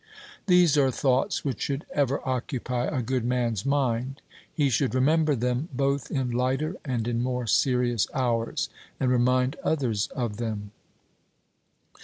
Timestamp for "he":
4.51-4.67